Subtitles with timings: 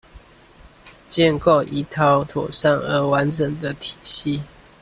[1.05, 4.41] 建構一套妥善而完整的體系